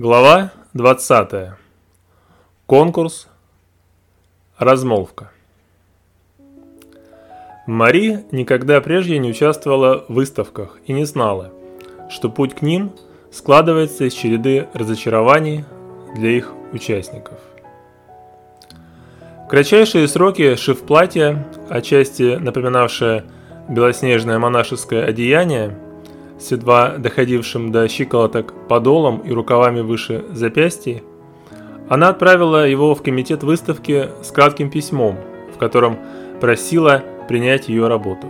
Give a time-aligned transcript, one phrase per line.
[0.00, 1.54] Глава 20.
[2.66, 3.26] Конкурс.
[4.56, 5.32] Размолвка.
[7.66, 11.50] Мари никогда прежде не участвовала в выставках и не знала,
[12.10, 12.92] что путь к ним
[13.32, 15.64] складывается из череды разочарований
[16.14, 17.40] для их участников.
[19.46, 23.24] В кратчайшие сроки шив платья, отчасти напоминавшее
[23.68, 25.76] белоснежное монашеское одеяние–
[26.38, 31.02] с едва доходившим до щиколоток подолом и рукавами выше запястья,
[31.88, 35.16] она отправила его в комитет выставки с кратким письмом,
[35.54, 35.98] в котором
[36.40, 38.28] просила принять ее работу.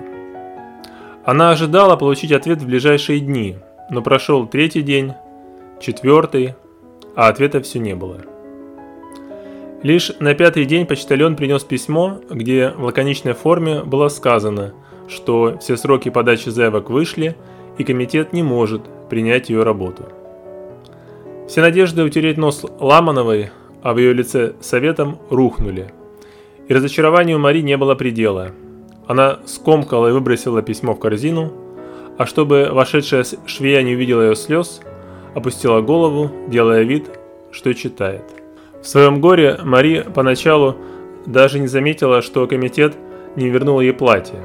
[1.24, 3.56] Она ожидала получить ответ в ближайшие дни,
[3.90, 5.12] но прошел третий день,
[5.80, 6.54] четвертый,
[7.14, 8.18] а ответа все не было.
[9.82, 14.74] Лишь на пятый день почтальон принес письмо, где в лаконичной форме было сказано,
[15.08, 17.36] что все сроки подачи заявок вышли
[17.78, 20.04] и комитет не может принять ее работу.
[21.46, 23.50] Все надежды утереть нос Ламановой,
[23.82, 25.92] а в ее лице советом рухнули.
[26.66, 28.50] И разочарованию Мари не было предела.
[29.06, 31.52] Она скомкала и выбросила письмо в корзину,
[32.18, 34.82] а чтобы вошедшая швея не увидела ее слез,
[35.34, 37.08] опустила голову, делая вид,
[37.50, 38.24] что читает.
[38.82, 40.76] В своем горе Мари поначалу
[41.24, 42.94] даже не заметила, что комитет
[43.36, 44.38] не вернул ей платье.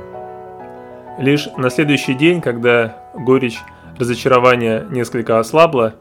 [1.20, 3.60] Лишь на следующий день, когда горечь
[4.00, 5.94] разочарования несколько ослабла,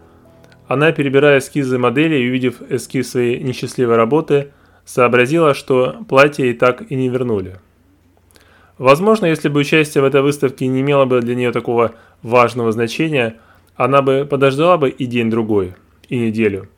[0.69, 4.53] она, перебирая эскизы модели и увидев эскиз своей несчастливой работы,
[4.87, 7.59] сообразила, что платье и так и не вернули.
[8.79, 13.37] Возможно, если бы участие в этой выставке не имело бы для нее такого важного значения,
[13.77, 15.75] она бы подождала бы и день-другой,
[16.09, 16.69] и неделю.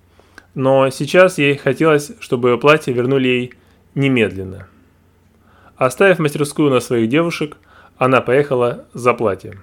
[0.54, 3.54] Но сейчас ей хотелось, чтобы ее платье вернули ей
[3.94, 4.66] немедленно.
[5.76, 7.56] Оставив мастерскую на своих девушек,
[7.98, 9.60] она поехала за платьем.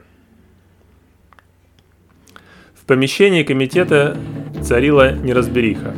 [2.74, 4.18] В помещении комитета
[4.62, 5.94] царила неразбериха.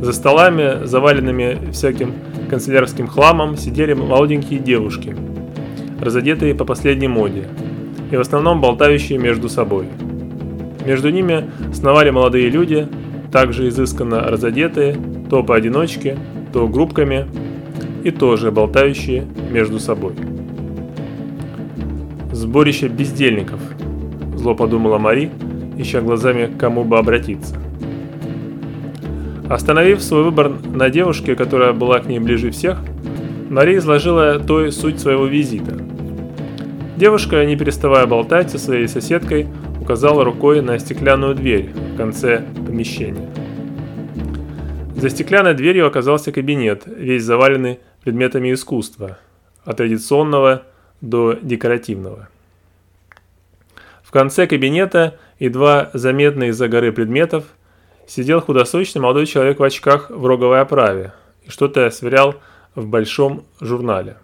[0.00, 2.14] За столами, заваленными всяким
[2.50, 5.16] канцелярским хламом, сидели молоденькие девушки,
[6.00, 7.48] разодетые по последней моде,
[8.10, 9.86] и в основном болтающие между собой.
[10.84, 12.88] Между ними сновали молодые люди,
[13.32, 14.96] также изысканно разодетые,
[15.28, 16.16] то поодиночке,
[16.52, 17.26] то группками,
[18.04, 20.14] и тоже болтающие между собой.
[22.38, 23.58] Сборище бездельников,
[24.36, 25.32] зло подумала Мари,
[25.76, 27.56] ища глазами, кому бы обратиться.
[29.50, 32.78] Остановив свой выбор на девушке, которая была к ней ближе всех,
[33.50, 35.76] Мари изложила той суть своего визита.
[36.96, 39.48] Девушка, не переставая болтать со своей соседкой,
[39.80, 43.28] указала рукой на стеклянную дверь в конце помещения.
[44.94, 49.18] За стеклянной дверью оказался кабинет, весь заваленный предметами искусства,
[49.64, 50.62] от традиционного
[51.00, 52.28] до декоративного.
[54.02, 57.44] В конце кабинета, едва заметный из-за горы предметов,
[58.06, 62.36] сидел худосочный молодой человек в очках в роговой оправе и что-то сверял
[62.74, 64.16] в большом журнале.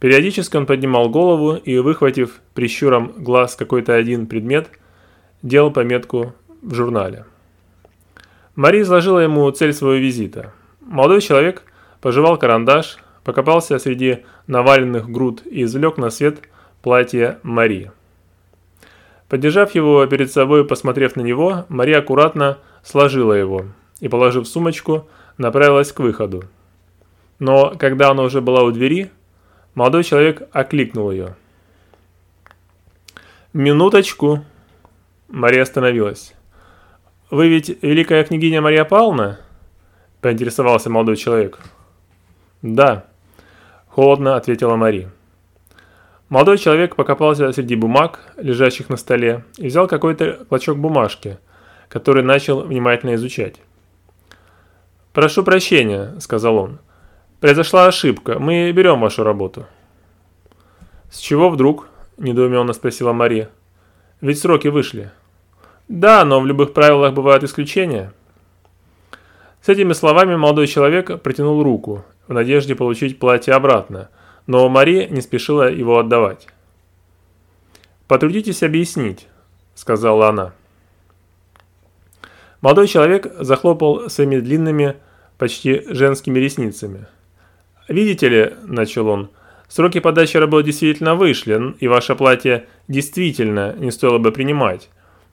[0.00, 4.70] Периодически он поднимал голову и, выхватив прищуром глаз какой-то один предмет,
[5.42, 7.24] делал пометку в журнале.
[8.54, 10.52] Мари изложила ему цель своего визита.
[10.80, 11.64] Молодой человек
[12.00, 16.48] пожевал карандаш, покопался среди наваленных груд и извлек на свет
[16.80, 17.92] платье Мари.
[19.28, 23.66] Поддержав его перед собой и посмотрев на него, Мария аккуратно сложила его
[24.00, 25.06] и, положив сумочку,
[25.36, 26.44] направилась к выходу.
[27.38, 29.10] Но когда она уже была у двери,
[29.74, 31.36] молодой человек окликнул ее.
[33.52, 34.42] «Минуточку!»
[35.28, 36.32] Мария остановилась.
[37.28, 39.38] «Вы ведь великая княгиня Мария Павловна?»–
[40.22, 41.58] поинтересовался молодой человек.
[42.62, 43.04] «Да»,–
[43.98, 45.10] холодно ответила Мария.
[46.28, 51.38] Молодой человек покопался среди бумаг, лежащих на столе, и взял какой-то клочок бумажки,
[51.88, 53.56] который начал внимательно изучать.
[55.12, 56.78] «Прошу прощения»,— сказал он.
[57.40, 58.38] «Произошла ошибка.
[58.38, 59.66] Мы берем вашу работу».
[61.10, 61.88] «С чего вдруг?»–
[62.18, 63.50] недоуменно спросила Мария.
[64.20, 65.10] «Ведь сроки вышли».
[65.88, 68.12] «Да, но в любых правилах бывают исключения».
[69.60, 74.10] С этими словами молодой человек протянул руку, в надежде получить платье обратно–
[74.48, 76.48] но Мари не спешила его отдавать.
[78.08, 79.28] «Потрудитесь объяснить»,—
[79.74, 80.54] сказала она.
[82.62, 84.96] Молодой человек захлопал своими длинными,
[85.36, 87.06] почти женскими ресницами.
[87.88, 89.30] «Видите ли»,— начал он,—
[89.68, 94.88] «сроки подачи работ действительно вышли, и ваше платье действительно не стоило бы принимать,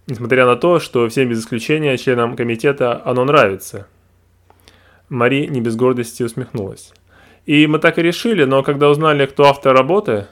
[0.07, 3.87] несмотря на то, что всем без исключения членам комитета оно нравится».
[5.09, 6.93] Мари не без гордости усмехнулась.
[7.45, 10.27] И мы так и решили, но когда узнали, кто автор работы...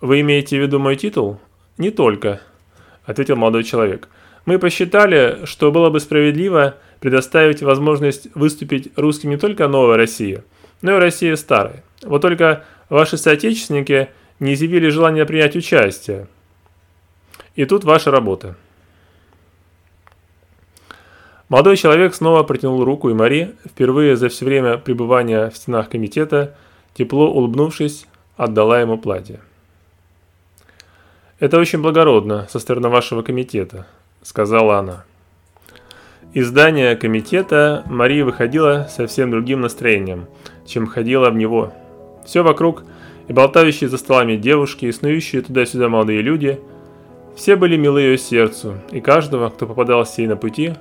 [0.00, 1.38] Вы имеете в виду мой титул?
[1.76, 2.40] Не только,
[3.04, 4.08] ответил молодой человек.
[4.46, 10.42] Мы посчитали, что было бы справедливо предоставить возможность выступить русским не только новой России,
[10.80, 11.82] но и России старой.
[12.02, 14.08] Вот только ваши соотечественники
[14.38, 16.26] не изъявили желания принять участие.
[17.56, 18.56] И тут ваша работа.
[21.50, 26.54] Молодой человек снова протянул руку, и Мари, впервые за все время пребывания в стенах комитета,
[26.94, 28.06] тепло улыбнувшись,
[28.36, 29.40] отдала ему платье.
[31.40, 33.88] «Это очень благородно со стороны вашего комитета»,—
[34.22, 35.04] сказала она.
[36.34, 40.26] Из здания комитета Мария выходила совсем другим настроением,
[40.64, 41.72] чем ходила в него.
[42.24, 42.84] Все вокруг,
[43.26, 46.60] и болтающие за столами девушки, и снующие туда-сюда молодые люди,
[47.34, 50.74] все были милы ее сердцу, и каждого, кто попадался ей на пути,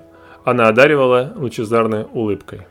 [0.43, 2.67] она одаривала лучезарной улыбкой.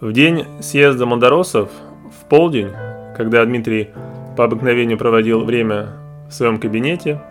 [0.00, 1.70] В день съезда Мандоросов,
[2.10, 2.70] в полдень,
[3.16, 3.90] когда Дмитрий
[4.36, 5.94] по обыкновению проводил время
[6.28, 7.22] в своем кабинете,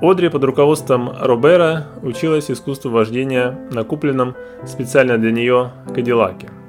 [0.00, 4.34] Одри под руководством Робера училась искусству вождения на купленном
[4.66, 6.48] специально для нее Кадиллаке–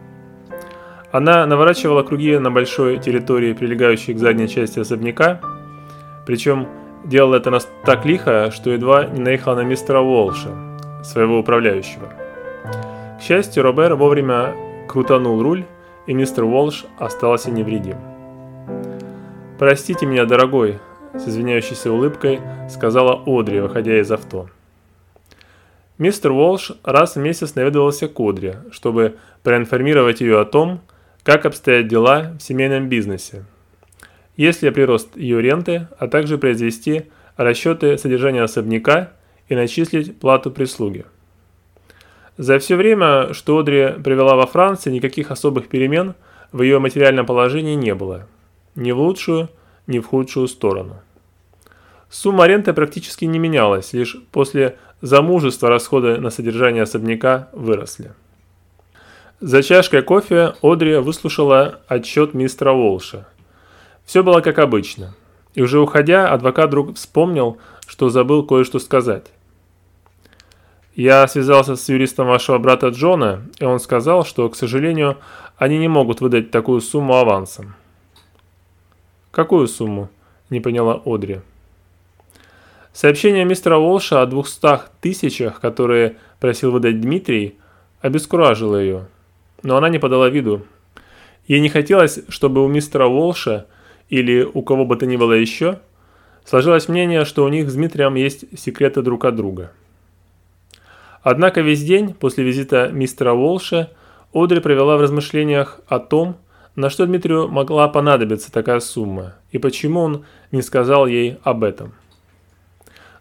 [1.13, 5.39] она наворачивала круги на большой территории, прилегающей к задней части особняка,
[6.25, 6.67] причем
[7.05, 7.55] делала это
[7.85, 10.49] так лихо, что едва не наехала на мистера Уолша,
[11.03, 12.11] своего управляющего.
[13.19, 14.55] К счастью, Робер вовремя
[14.87, 15.65] крутанул руль,
[16.07, 17.97] и мистер Уолш остался невредим.
[19.59, 20.79] «Простите меня, дорогой»,–
[21.13, 24.47] с извиняющейся улыбкой сказала Одри, выходя из авто.
[25.99, 30.81] Мистер Уолш раз в месяц наведывался к Одри, чтобы проинформировать ее о том,
[31.23, 33.45] как обстоят дела в семейном бизнесе?
[34.35, 37.05] Есть ли прирост ее ренты, а также произвести
[37.37, 39.11] расчеты содержания особняка
[39.47, 41.05] и начислить плату прислуги?
[42.37, 46.15] За все время, что Одри провела во Франции, никаких особых перемен
[46.51, 48.27] в ее материальном положении не было.
[48.75, 49.49] Ни в лучшую,
[49.85, 50.99] ни в худшую сторону.
[52.09, 58.13] Сумма ренты практически не менялась, лишь после замужества расходы на содержание особняка выросли.
[59.45, 63.27] За чашкой кофе Одри выслушала отчет мистера Волша.
[64.05, 65.15] Все было как обычно.
[65.53, 69.25] И уже уходя, адвокат вдруг вспомнил, что забыл кое-что сказать.
[70.95, 75.17] Я связался с юристом вашего брата Джона, и он сказал, что, к сожалению,
[75.57, 77.75] они не могут выдать такую сумму авансом.
[79.31, 80.07] Какую сумму?
[80.51, 81.41] Не поняла Одри.
[82.93, 87.57] Сообщение мистера Волша о двухстах тысячах, которые просил выдать Дмитрий,
[87.99, 89.07] обескуражило ее
[89.63, 90.65] но она не подала виду.
[91.47, 93.65] Ей не хотелось, чтобы у мистера Волша
[94.09, 95.79] или у кого бы то ни было еще
[96.45, 99.71] сложилось мнение, что у них с Дмитрием есть секреты друг от друга.
[101.21, 103.89] Однако весь день после визита мистера Волша
[104.33, 106.37] Одри провела в размышлениях о том,
[106.75, 111.93] на что Дмитрию могла понадобиться такая сумма и почему он не сказал ей об этом.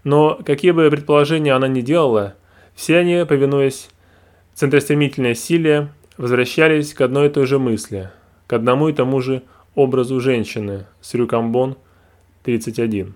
[0.04, 2.34] Но какие бы предположения она ни делала,
[2.74, 3.88] все они, повинуясь
[4.54, 8.10] центростремительной силе, возвращались к одной и той же мысли,
[8.46, 9.42] к одному и тому же
[9.74, 11.76] образу женщины с Рюкамбон
[12.44, 13.14] 31.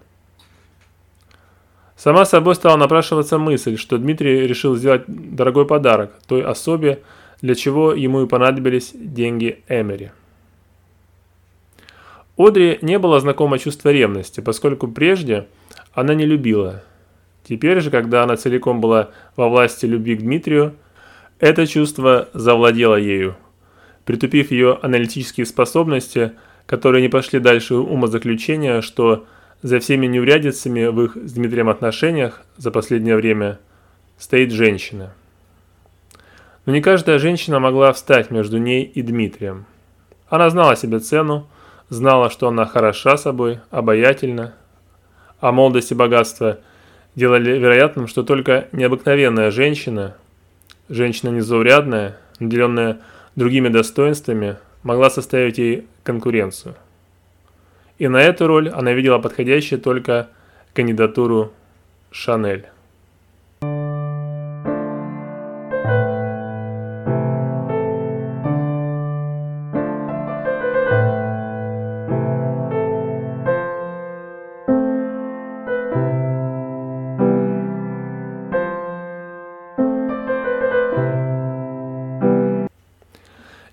[1.97, 7.03] Сама собой стала напрашиваться мысль, что Дмитрий решил сделать дорогой подарок той особе,
[7.41, 10.11] для чего ему и понадобились деньги Эмери.
[12.37, 15.47] Одри не было знакомо чувство ревности, поскольку прежде
[15.95, 16.83] она не любила.
[17.49, 20.75] Теперь же, когда она целиком была во власти любви к Дмитрию,
[21.39, 23.37] это чувство завладело ею.
[24.05, 26.33] Притупив ее аналитические способности,
[26.67, 29.27] которые не пошли дальше умозаключения, что
[29.63, 33.59] за всеми неурядицами в их с Дмитрием отношениях за последнее время
[34.19, 35.13] стоит женщина.
[36.65, 39.67] Но не каждая женщина могла встать между ней и Дмитрием.
[40.29, 41.47] Она знала себе цену,
[41.89, 44.55] знала, что она хороша собой, обаятельна,
[45.41, 46.59] а молодость и богатство
[47.15, 50.17] делали вероятным, что только необыкновенная женщина
[50.89, 53.01] Женщина незаурядная, наделенная
[53.35, 56.75] другими достоинствами, могла составить ей конкуренцию.
[57.99, 60.29] И на эту роль она видела подходящей только
[60.75, 61.53] кандидатуру
[62.11, 62.67] Шанель.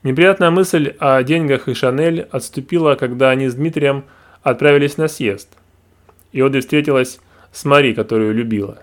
[0.04, 4.04] Неприятная мысль о деньгах и Шанель отступила, когда они с Дмитрием
[4.42, 5.48] отправились на съезд.
[6.34, 7.22] И Оди встретилась
[7.54, 8.80] с Мари, которую любила.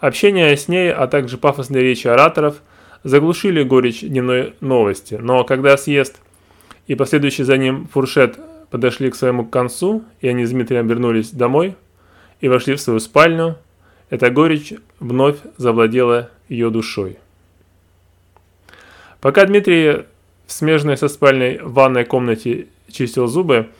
[0.00, 2.56] Общение с ней, а также пафосные речи ораторов
[3.04, 6.20] заглушили горечь дневной новости, но когда съезд
[6.88, 8.36] и последующий за ним фуршет
[8.70, 11.76] подошли к своему концу, и они с Дмитрием вернулись домой
[12.40, 13.58] и вошли в свою спальню,
[14.10, 17.18] эта горечь вновь завладела ее душой.
[19.20, 20.06] Пока Дмитрий
[20.52, 23.70] в смежной со спальной ванной комнате чистил зубы,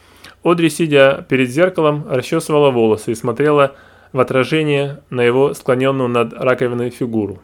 [0.43, 3.77] Одри, сидя перед зеркалом, расчесывала волосы и смотрела
[4.13, 7.43] в отражение на его склоненную над раковиной фигуру.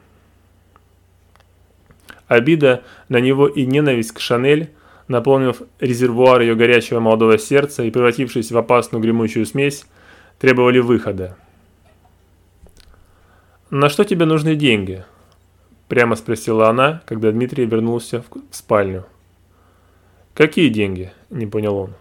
[2.27, 4.71] Обида на него и ненависть к Шанель,
[5.09, 9.85] наполнив резервуар ее горячего молодого сердца и превратившись в опасную гремучую смесь,
[10.39, 11.37] требовали выхода.
[13.69, 15.05] «На что тебе нужны деньги?»–
[15.89, 19.05] прямо спросила она, когда Дмитрий вернулся в спальню.
[20.39, 21.95] «Какие деньги?»– не понял он.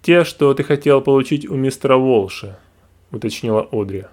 [0.00, 2.58] «Те, что ты хотел получить у мистера Волша»,–
[3.10, 4.06] уточнила Одри.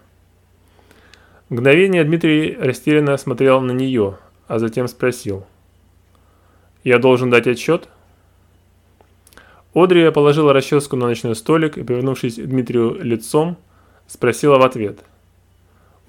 [1.47, 4.17] Мгновение Дмитрий растерянно смотрел на нее,
[4.49, 5.45] а затем спросил.
[6.83, 7.87] «Я должен дать отчет?»
[9.73, 13.55] Одри положила расческу на ночной столик и, повернувшись Дмитрию лицом,
[14.05, 14.99] спросила в ответ.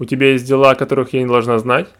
[0.00, 1.94] «У тебя есть дела, о которых я не должна знать?»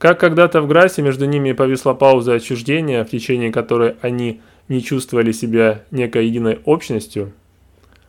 [0.00, 5.30] Как когда-то в Грасе между ними повисла пауза отчуждения, в течение которой они не чувствовали
[5.30, 7.34] себя некой единой общностью,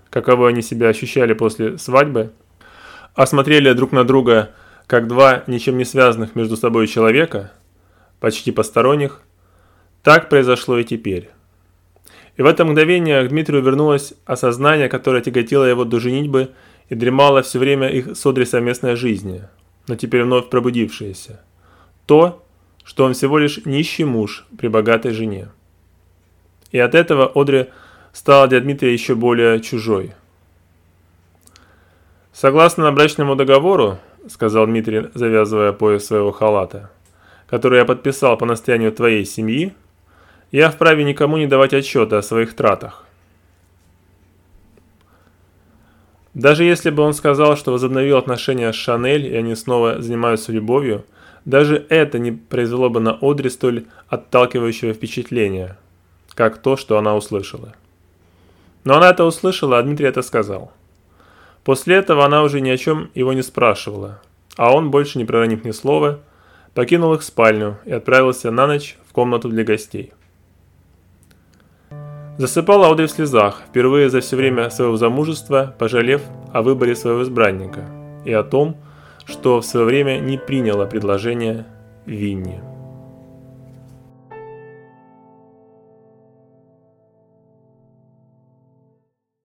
[0.10, 2.32] каково они себя ощущали после свадьбы,
[3.14, 4.52] а смотрели друг на друга
[4.88, 7.52] как два ничем не связанных между собой человека,
[8.22, 9.22] почти посторонних,
[10.02, 11.30] так произошло и теперь.
[12.38, 16.52] И в это мгновение к Дмитрию вернулось осознание, которое тяготило его до женитьбы
[16.88, 19.42] и дремало все время их с Одри совместной жизни,
[19.90, 21.42] но теперь вновь пробудившееся–
[22.06, 22.44] то,
[22.84, 25.50] что он всего лишь нищий муж при богатой жене.
[26.72, 27.68] И от этого Одри
[28.14, 30.14] стала для Дмитрия еще более чужой.
[32.34, 36.90] «Согласно брачному договору,— сказал Дмитрий, завязывая пояс своего халата,—
[37.48, 39.74] который я подписал по настоянию твоей семьи,
[40.52, 43.06] я вправе никому не давать отчета о своих тратах.
[46.34, 51.06] Даже если бы он сказал, что возобновил отношения с Шанель, и они снова занимаются любовью—
[51.46, 55.78] даже это не произвело бы на Одри столь отталкивающего впечатления,
[56.34, 57.74] как то, что она услышала.
[58.84, 60.72] Но она это услышала, а Дмитрий это сказал.
[61.64, 64.22] После этого она уже ни о чем его не спрашивала,
[64.58, 66.20] а он, больше не проронив ни слова,
[66.74, 70.14] покинул их спальню и отправился на ночь в комнату для гостей.
[72.38, 76.22] Засыпала Аудри в слезах, впервые за все время своего замужества, пожалев
[76.54, 77.86] о выборе своего избранника
[78.26, 78.91] и о том, что
[79.26, 81.66] что в свое время не приняла предложение
[82.06, 82.71] Винни.